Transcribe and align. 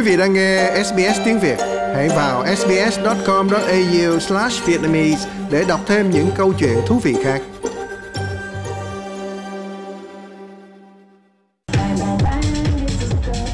Quý 0.00 0.06
vị 0.06 0.16
đang 0.16 0.32
nghe 0.32 0.82
SBS 0.84 1.20
tiếng 1.24 1.40
Việt, 1.40 1.58
hãy 1.94 2.08
vào 2.08 2.46
sbs.com.au/vietnamese 2.56 5.28
để 5.50 5.64
đọc 5.68 5.80
thêm 5.86 6.10
những 6.10 6.30
câu 6.36 6.52
chuyện 6.58 6.78
thú 6.86 6.98
vị 6.98 7.16
khác. 7.24 7.40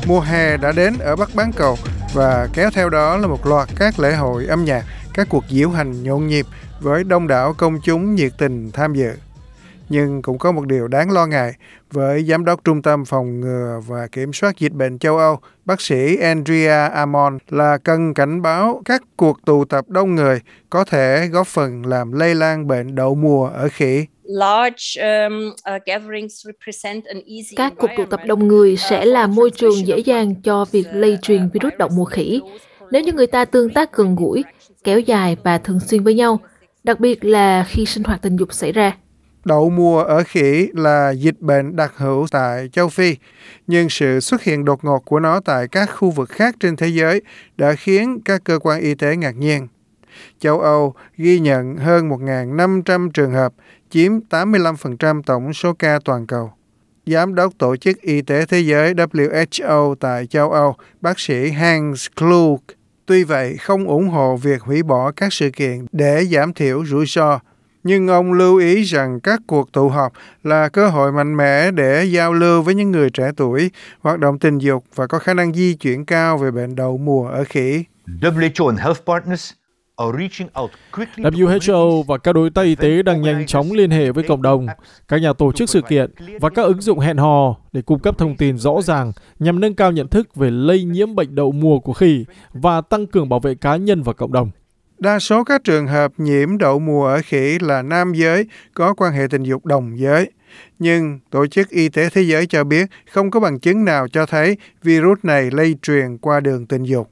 Mùa 0.06 0.20
hè 0.20 0.56
đã 0.56 0.72
đến 0.72 0.98
ở 0.98 1.16
Bắc 1.16 1.34
Bán 1.34 1.52
Cầu 1.56 1.76
và 2.14 2.48
kéo 2.52 2.70
theo 2.70 2.88
đó 2.88 3.16
là 3.16 3.26
một 3.26 3.46
loạt 3.46 3.68
các 3.76 3.98
lễ 3.98 4.14
hội 4.14 4.46
âm 4.46 4.64
nhạc, 4.64 4.84
các 5.14 5.26
cuộc 5.30 5.44
diễu 5.50 5.70
hành 5.70 6.02
nhộn 6.02 6.26
nhịp 6.26 6.46
với 6.80 7.04
đông 7.04 7.28
đảo 7.28 7.54
công 7.58 7.80
chúng 7.80 8.14
nhiệt 8.14 8.32
tình 8.38 8.70
tham 8.72 8.94
dự 8.94 9.12
nhưng 9.88 10.22
cũng 10.22 10.38
có 10.38 10.52
một 10.52 10.66
điều 10.66 10.88
đáng 10.88 11.10
lo 11.10 11.26
ngại 11.26 11.52
với 11.92 12.24
Giám 12.24 12.44
đốc 12.44 12.64
Trung 12.64 12.82
tâm 12.82 13.04
Phòng 13.04 13.40
ngừa 13.40 13.80
và 13.86 14.06
Kiểm 14.12 14.32
soát 14.32 14.58
Dịch 14.58 14.72
bệnh 14.72 14.98
châu 14.98 15.18
Âu, 15.18 15.38
bác 15.64 15.80
sĩ 15.80 16.16
Andrea 16.16 16.86
Amon 16.86 17.38
là 17.48 17.78
cần 17.78 18.14
cảnh 18.14 18.42
báo 18.42 18.82
các 18.84 19.02
cuộc 19.16 19.44
tụ 19.44 19.64
tập 19.64 19.84
đông 19.88 20.14
người 20.14 20.40
có 20.70 20.84
thể 20.84 21.28
góp 21.32 21.46
phần 21.46 21.86
làm 21.86 22.12
lây 22.12 22.34
lan 22.34 22.66
bệnh 22.66 22.94
đậu 22.94 23.14
mùa 23.14 23.46
ở 23.46 23.68
khỉ. 23.68 24.06
Um, 25.00 25.52
các 27.56 27.72
cuộc 27.78 27.90
tụ 27.96 28.04
tập 28.10 28.20
đông 28.26 28.48
người 28.48 28.76
sẽ 28.76 29.04
là 29.04 29.26
môi 29.26 29.50
trường 29.50 29.86
dễ 29.86 29.98
dàng 29.98 30.34
cho 30.42 30.64
việc 30.64 30.86
lây 30.92 31.18
truyền 31.22 31.48
virus 31.52 31.72
đậu 31.78 31.88
mùa 31.88 32.04
khỉ 32.04 32.40
nếu 32.90 33.02
như 33.02 33.12
người 33.12 33.26
ta 33.26 33.44
tương 33.44 33.70
tác 33.70 33.92
gần 33.92 34.16
gũi, 34.16 34.44
kéo 34.84 35.00
dài 35.00 35.36
và 35.42 35.58
thường 35.58 35.80
xuyên 35.80 36.02
với 36.02 36.14
nhau, 36.14 36.40
đặc 36.84 37.00
biệt 37.00 37.24
là 37.24 37.64
khi 37.68 37.86
sinh 37.86 38.04
hoạt 38.04 38.22
tình 38.22 38.36
dục 38.36 38.52
xảy 38.52 38.72
ra. 38.72 38.96
Đậu 39.46 39.70
mùa 39.70 40.02
ở 40.02 40.22
khỉ 40.26 40.68
là 40.74 41.10
dịch 41.10 41.40
bệnh 41.40 41.76
đặc 41.76 41.92
hữu 41.96 42.26
tại 42.30 42.68
châu 42.72 42.88
Phi, 42.88 43.16
nhưng 43.66 43.88
sự 43.88 44.20
xuất 44.20 44.42
hiện 44.42 44.64
đột 44.64 44.84
ngột 44.84 45.04
của 45.04 45.20
nó 45.20 45.40
tại 45.40 45.68
các 45.68 45.90
khu 45.96 46.10
vực 46.10 46.28
khác 46.28 46.56
trên 46.60 46.76
thế 46.76 46.88
giới 46.88 47.22
đã 47.56 47.74
khiến 47.74 48.20
các 48.24 48.44
cơ 48.44 48.58
quan 48.58 48.80
y 48.80 48.94
tế 48.94 49.16
ngạc 49.16 49.36
nhiên. 49.36 49.68
Châu 50.40 50.60
Âu 50.60 50.94
ghi 51.16 51.40
nhận 51.40 51.76
hơn 51.76 52.08
1.500 52.08 53.10
trường 53.10 53.32
hợp, 53.32 53.52
chiếm 53.90 54.12
85% 54.30 55.22
tổng 55.22 55.52
số 55.52 55.72
ca 55.72 55.98
toàn 56.04 56.26
cầu. 56.26 56.52
Giám 57.06 57.34
đốc 57.34 57.52
Tổ 57.58 57.76
chức 57.76 58.00
Y 58.00 58.22
tế 58.22 58.46
Thế 58.46 58.60
giới 58.60 58.94
WHO 58.94 59.94
tại 59.94 60.26
châu 60.26 60.52
Âu, 60.52 60.74
bác 61.00 61.20
sĩ 61.20 61.50
Hans 61.50 62.06
Klug, 62.16 62.58
tuy 63.06 63.24
vậy 63.24 63.56
không 63.56 63.88
ủng 63.88 64.08
hộ 64.08 64.36
việc 64.36 64.62
hủy 64.62 64.82
bỏ 64.82 65.12
các 65.12 65.32
sự 65.32 65.50
kiện 65.50 65.86
để 65.92 66.24
giảm 66.24 66.52
thiểu 66.52 66.86
rủi 66.86 67.06
ro 67.06 67.40
nhưng 67.86 68.08
ông 68.08 68.32
lưu 68.32 68.56
ý 68.56 68.82
rằng 68.82 69.20
các 69.20 69.40
cuộc 69.46 69.72
tụ 69.72 69.88
họp 69.88 70.12
là 70.42 70.68
cơ 70.68 70.88
hội 70.88 71.12
mạnh 71.12 71.36
mẽ 71.36 71.70
để 71.70 72.04
giao 72.04 72.32
lưu 72.32 72.62
với 72.62 72.74
những 72.74 72.90
người 72.90 73.10
trẻ 73.10 73.30
tuổi, 73.36 73.70
hoạt 74.00 74.18
động 74.18 74.38
tình 74.38 74.58
dục 74.58 74.84
và 74.94 75.06
có 75.06 75.18
khả 75.18 75.34
năng 75.34 75.54
di 75.54 75.74
chuyển 75.74 76.04
cao 76.04 76.38
về 76.38 76.50
bệnh 76.50 76.74
đậu 76.74 76.98
mùa 76.98 77.28
ở 77.28 77.44
khỉ. 77.44 77.84
WHO 78.20 78.68
and 78.68 78.80
health 78.80 78.98
partners 79.06 79.52
WHO 79.96 82.02
và 82.02 82.18
các 82.18 82.32
đối 82.32 82.50
tác 82.50 82.62
y 82.62 82.74
tế 82.74 83.02
đang 83.02 83.22
nhanh 83.22 83.46
chóng 83.46 83.72
liên 83.72 83.90
hệ 83.90 84.12
với 84.12 84.24
cộng 84.24 84.42
đồng, 84.42 84.66
các 85.08 85.22
nhà 85.22 85.32
tổ 85.32 85.52
chức 85.52 85.70
sự 85.70 85.80
kiện 85.88 86.10
và 86.40 86.50
các 86.50 86.62
ứng 86.62 86.80
dụng 86.80 86.98
hẹn 86.98 87.16
hò 87.16 87.56
để 87.72 87.82
cung 87.82 87.98
cấp 87.98 88.18
thông 88.18 88.36
tin 88.36 88.58
rõ 88.58 88.82
ràng 88.82 89.12
nhằm 89.38 89.60
nâng 89.60 89.74
cao 89.74 89.92
nhận 89.92 90.08
thức 90.08 90.34
về 90.34 90.50
lây 90.50 90.84
nhiễm 90.84 91.14
bệnh 91.14 91.34
đậu 91.34 91.52
mùa 91.52 91.80
của 91.80 91.92
khỉ 91.92 92.24
và 92.52 92.80
tăng 92.80 93.06
cường 93.06 93.28
bảo 93.28 93.40
vệ 93.40 93.54
cá 93.54 93.76
nhân 93.76 94.02
và 94.02 94.12
cộng 94.12 94.32
đồng. 94.32 94.50
Đa 94.98 95.18
số 95.18 95.44
các 95.44 95.64
trường 95.64 95.86
hợp 95.86 96.12
nhiễm 96.16 96.58
đậu 96.58 96.78
mùa 96.78 97.06
ở 97.06 97.20
khỉ 97.24 97.58
là 97.60 97.82
nam 97.82 98.12
giới 98.12 98.46
có 98.74 98.94
quan 98.94 99.12
hệ 99.12 99.26
tình 99.30 99.42
dục 99.42 99.66
đồng 99.66 99.98
giới. 99.98 100.30
Nhưng 100.78 101.18
Tổ 101.30 101.46
chức 101.46 101.68
Y 101.68 101.88
tế 101.88 102.08
Thế 102.10 102.22
giới 102.22 102.46
cho 102.46 102.64
biết 102.64 102.90
không 103.10 103.30
có 103.30 103.40
bằng 103.40 103.58
chứng 103.58 103.84
nào 103.84 104.08
cho 104.08 104.26
thấy 104.26 104.56
virus 104.82 105.18
này 105.22 105.50
lây 105.50 105.76
truyền 105.82 106.18
qua 106.18 106.40
đường 106.40 106.66
tình 106.66 106.82
dục. 106.82 107.10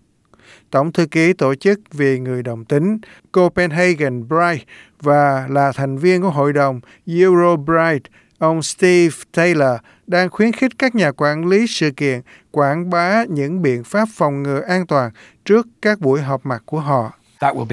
Tổng 0.70 0.92
thư 0.92 1.06
ký 1.06 1.32
tổ 1.32 1.54
chức 1.54 1.80
vì 1.92 2.18
người 2.18 2.42
đồng 2.42 2.64
tính 2.64 2.98
Copenhagen 3.32 4.28
Bright 4.28 4.68
và 5.00 5.46
là 5.50 5.72
thành 5.72 5.98
viên 5.98 6.22
của 6.22 6.30
hội 6.30 6.52
đồng 6.52 6.80
Eurobright, 7.06 8.02
ông 8.38 8.62
Steve 8.62 9.16
Taylor 9.32 9.78
đang 10.06 10.30
khuyến 10.30 10.52
khích 10.52 10.72
các 10.78 10.94
nhà 10.94 11.12
quản 11.12 11.46
lý 11.46 11.66
sự 11.66 11.90
kiện 11.90 12.20
quảng 12.50 12.90
bá 12.90 13.24
những 13.28 13.62
biện 13.62 13.84
pháp 13.84 14.08
phòng 14.14 14.42
ngừa 14.42 14.60
an 14.60 14.86
toàn 14.86 15.10
trước 15.44 15.66
các 15.82 16.00
buổi 16.00 16.20
họp 16.20 16.46
mặt 16.46 16.62
của 16.66 16.80
họ. 16.80 17.12
Uh, 17.50 17.68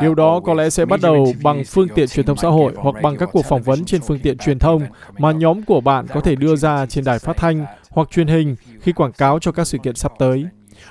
Điều 0.00 0.14
đó 0.14 0.40
có 0.40 0.54
lẽ 0.54 0.70
sẽ 0.70 0.84
bắt 0.84 1.00
đầu 1.02 1.32
bằng 1.42 1.64
phương 1.64 1.88
tiện 1.88 2.08
truyền 2.08 2.26
thông 2.26 2.36
xã 2.36 2.48
hội 2.48 2.72
hoặc 2.76 2.94
bằng 3.02 3.16
các 3.16 3.28
cuộc 3.32 3.44
phỏng 3.44 3.62
vấn 3.62 3.84
trên 3.84 4.00
phương 4.00 4.18
tiện 4.18 4.38
truyền 4.38 4.58
thông 4.58 4.82
mà 5.18 5.32
nhóm 5.32 5.62
của 5.62 5.80
bạn 5.80 6.06
có 6.14 6.20
thể 6.20 6.36
đưa 6.36 6.56
ra 6.56 6.86
trên 6.86 7.04
đài 7.04 7.18
phát 7.18 7.36
thanh 7.36 7.66
hoặc 7.90 8.10
truyền 8.10 8.26
hình 8.26 8.56
khi 8.80 8.92
quảng 8.92 9.12
cáo 9.12 9.38
cho 9.38 9.52
các 9.52 9.66
sự 9.66 9.78
kiện 9.78 9.94
sắp 9.94 10.12
tới. 10.18 10.46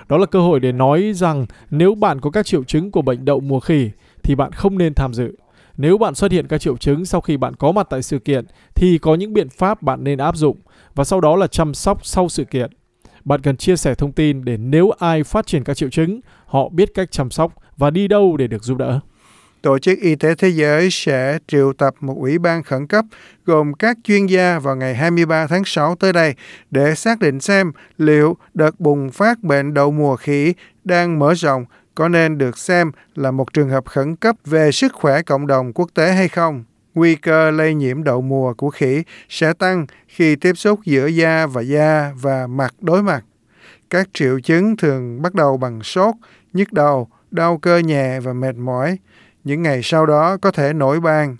Đó 0.07 0.17
là 0.17 0.25
cơ 0.25 0.39
hội 0.39 0.59
để 0.59 0.71
nói 0.71 1.11
rằng 1.15 1.45
nếu 1.69 1.95
bạn 1.95 2.21
có 2.21 2.29
các 2.29 2.45
triệu 2.45 2.63
chứng 2.63 2.91
của 2.91 3.01
bệnh 3.01 3.25
đậu 3.25 3.39
mùa 3.39 3.59
khỉ 3.59 3.89
thì 4.23 4.35
bạn 4.35 4.51
không 4.51 4.77
nên 4.77 4.93
tham 4.93 5.13
dự. 5.13 5.35
Nếu 5.77 5.97
bạn 5.97 6.15
xuất 6.15 6.31
hiện 6.31 6.47
các 6.47 6.61
triệu 6.61 6.77
chứng 6.77 7.05
sau 7.05 7.21
khi 7.21 7.37
bạn 7.37 7.55
có 7.55 7.71
mặt 7.71 7.87
tại 7.89 8.01
sự 8.01 8.19
kiện 8.19 8.45
thì 8.75 8.97
có 8.97 9.15
những 9.15 9.33
biện 9.33 9.49
pháp 9.49 9.81
bạn 9.81 10.03
nên 10.03 10.17
áp 10.17 10.35
dụng 10.35 10.57
và 10.95 11.03
sau 11.03 11.21
đó 11.21 11.35
là 11.35 11.47
chăm 11.47 11.73
sóc 11.73 12.05
sau 12.05 12.29
sự 12.29 12.43
kiện. 12.43 12.71
Bạn 13.25 13.41
cần 13.41 13.57
chia 13.57 13.75
sẻ 13.75 13.95
thông 13.95 14.11
tin 14.11 14.45
để 14.45 14.57
nếu 14.57 14.91
ai 14.99 15.23
phát 15.23 15.47
triển 15.47 15.63
các 15.63 15.73
triệu 15.73 15.89
chứng, 15.89 16.19
họ 16.45 16.69
biết 16.69 16.93
cách 16.93 17.11
chăm 17.11 17.31
sóc 17.31 17.51
và 17.77 17.89
đi 17.89 18.07
đâu 18.07 18.37
để 18.37 18.47
được 18.47 18.63
giúp 18.63 18.77
đỡ. 18.77 18.99
Tổ 19.61 19.79
chức 19.79 19.99
Y 19.99 20.15
tế 20.15 20.35
Thế 20.35 20.49
giới 20.49 20.89
sẽ 20.91 21.39
triệu 21.47 21.73
tập 21.73 21.93
một 21.99 22.15
ủy 22.17 22.39
ban 22.39 22.63
khẩn 22.63 22.87
cấp 22.87 23.05
gồm 23.45 23.73
các 23.73 23.97
chuyên 24.03 24.25
gia 24.25 24.59
vào 24.59 24.75
ngày 24.75 24.95
23 24.95 25.47
tháng 25.47 25.65
6 25.65 25.95
tới 25.95 26.13
đây 26.13 26.35
để 26.71 26.95
xác 26.95 27.19
định 27.19 27.39
xem 27.39 27.71
liệu 27.97 28.37
đợt 28.53 28.79
bùng 28.79 29.11
phát 29.11 29.43
bệnh 29.43 29.73
đậu 29.73 29.91
mùa 29.91 30.15
khỉ 30.15 30.53
đang 30.83 31.19
mở 31.19 31.33
rộng 31.33 31.65
có 31.95 32.09
nên 32.09 32.37
được 32.37 32.57
xem 32.57 32.91
là 33.15 33.31
một 33.31 33.53
trường 33.53 33.69
hợp 33.69 33.85
khẩn 33.85 34.15
cấp 34.15 34.35
về 34.45 34.71
sức 34.71 34.93
khỏe 34.93 35.21
cộng 35.21 35.47
đồng 35.47 35.73
quốc 35.73 35.89
tế 35.93 36.11
hay 36.11 36.27
không 36.27 36.63
nguy 36.95 37.15
cơ 37.15 37.51
lây 37.51 37.73
nhiễm 37.73 38.03
đậu 38.03 38.21
mùa 38.21 38.53
của 38.53 38.69
khỉ 38.69 39.03
sẽ 39.29 39.53
tăng 39.53 39.85
khi 40.07 40.35
tiếp 40.35 40.57
xúc 40.57 40.79
giữa 40.85 41.07
da 41.07 41.47
và 41.47 41.61
da 41.61 42.11
và 42.21 42.47
mặt 42.47 42.73
đối 42.81 43.03
mặt. 43.03 43.23
Các 43.89 44.09
triệu 44.13 44.39
chứng 44.39 44.77
thường 44.77 45.21
bắt 45.21 45.33
đầu 45.33 45.57
bằng 45.57 45.83
sốt, 45.83 46.15
nhức 46.53 46.73
đầu, 46.73 47.07
đau 47.31 47.57
cơ 47.57 47.77
nhẹ 47.77 48.19
và 48.19 48.33
mệt 48.33 48.55
mỏi. 48.55 48.97
Những 49.43 49.61
ngày 49.61 49.81
sau 49.83 50.05
đó 50.05 50.37
có 50.37 50.51
thể 50.51 50.73
nổi 50.73 50.99
ban. 50.99 51.37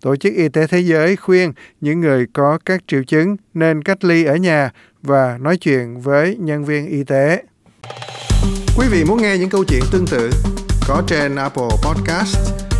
Tổ 0.00 0.16
chức 0.16 0.34
Y 0.34 0.48
tế 0.48 0.66
Thế 0.66 0.80
giới 0.80 1.16
khuyên 1.16 1.52
những 1.80 2.00
người 2.00 2.26
có 2.32 2.58
các 2.64 2.80
triệu 2.86 3.02
chứng 3.02 3.36
nên 3.54 3.82
cách 3.82 4.04
ly 4.04 4.24
ở 4.24 4.36
nhà 4.36 4.70
và 5.02 5.38
nói 5.40 5.56
chuyện 5.56 6.00
với 6.00 6.36
nhân 6.36 6.64
viên 6.64 6.86
y 6.86 7.04
tế. 7.04 7.42
Quý 8.78 8.86
vị 8.90 9.04
muốn 9.04 9.22
nghe 9.22 9.38
những 9.38 9.50
câu 9.50 9.64
chuyện 9.64 9.82
tương 9.92 10.06
tự 10.06 10.30
có 10.88 11.02
trên 11.06 11.36
Apple 11.36 11.68
Podcast, 11.84 12.67